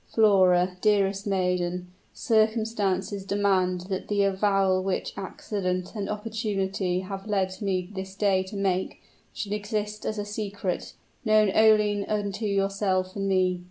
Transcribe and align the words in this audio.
Flora, 0.07 0.77
dearest 0.81 1.27
maiden, 1.27 1.91
circumstances 2.11 3.23
demand 3.23 3.81
that 3.81 4.07
the 4.07 4.23
avowal 4.23 4.81
which 4.83 5.13
accident 5.15 5.93
and 5.93 6.09
opportunity 6.09 7.01
have 7.01 7.27
led 7.27 7.61
me 7.61 7.87
this 7.93 8.15
day 8.15 8.41
to 8.41 8.55
make, 8.55 8.99
should 9.31 9.53
exist 9.53 10.03
as 10.03 10.17
a 10.17 10.25
secret, 10.25 10.95
known 11.23 11.51
only 11.53 12.03
unto 12.07 12.45
yourself 12.45 13.15
and 13.15 13.27
me. 13.29 13.59